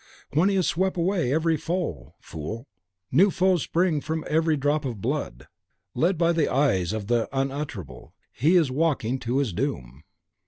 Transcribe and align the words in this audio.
When 0.33 0.49
he 0.49 0.55
has 0.55 0.65
swept 0.65 0.97
away 0.97 1.31
every 1.31 1.57
foe. 1.57 2.15
Fool! 2.19 2.65
new 3.11 3.29
foes 3.29 3.61
spring 3.61 4.01
from 4.01 4.25
every 4.27 4.57
drop 4.57 4.83
of 4.83 4.99
blood. 4.99 5.47
Led 5.93 6.17
by 6.17 6.31
the 6.31 6.51
eyes 6.51 6.91
of 6.91 7.05
the 7.05 7.29
Unutterable, 7.31 8.15
he 8.33 8.55
is 8.55 8.71
walking 8.71 9.19
to 9.19 9.37
his 9.37 9.53
doom. 9.53 10.01